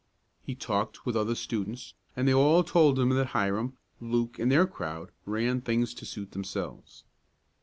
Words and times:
He 0.41 0.55
talked 0.55 1.05
with 1.05 1.15
other 1.15 1.35
students, 1.35 1.93
and 2.15 2.27
they 2.27 2.33
all 2.33 2.63
told 2.63 2.97
him 2.97 3.09
that 3.09 3.27
Hiram, 3.35 3.77
Luke 3.99 4.39
and 4.39 4.51
their 4.51 4.65
crowd 4.65 5.11
ran 5.27 5.61
things 5.61 5.93
to 5.93 6.07
suit 6.07 6.31
themselves. 6.31 7.03